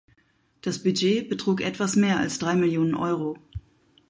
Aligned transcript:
Das 0.61 0.81
Budget 0.81 1.29
betrug 1.29 1.61
etwas 1.61 1.95
mehr 1.95 2.17
als 2.17 2.39
drei 2.39 2.55
Millionen 2.55 2.95
Euro. 2.95 3.37